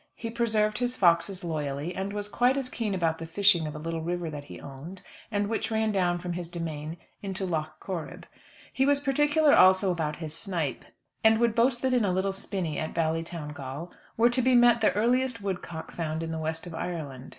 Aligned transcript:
He 0.15 0.31
preserved 0.31 0.79
his 0.79 0.95
foxes 0.95 1.43
loyally, 1.43 1.95
and 1.95 2.11
was 2.11 2.27
quite 2.27 2.57
as 2.57 2.71
keen 2.71 2.95
about 2.95 3.19
the 3.19 3.27
fishing 3.27 3.67
of 3.67 3.75
a 3.75 3.77
little 3.77 4.01
river 4.01 4.31
that 4.31 4.45
he 4.45 4.59
owned, 4.59 5.03
and 5.29 5.47
which 5.47 5.69
ran 5.69 5.91
down 5.91 6.17
from 6.17 6.33
his 6.33 6.49
demesne 6.49 6.97
into 7.21 7.45
Lough 7.45 7.67
Corrib. 7.79 8.25
He 8.73 8.83
was 8.83 8.99
particular 8.99 9.53
also 9.53 9.91
about 9.91 10.15
his 10.15 10.33
snipe, 10.35 10.85
and 11.23 11.37
would 11.37 11.53
boast 11.53 11.83
that 11.83 11.93
in 11.93 12.03
a 12.03 12.11
little 12.11 12.31
spinney 12.31 12.79
at 12.79 12.95
Ballytowngal 12.95 13.91
were 14.17 14.31
to 14.31 14.41
be 14.41 14.55
met 14.55 14.81
the 14.81 14.91
earliest 14.93 15.39
woodcock 15.43 15.91
found 15.91 16.23
in 16.23 16.31
the 16.31 16.39
West 16.39 16.65
of 16.65 16.73
Ireland. 16.73 17.29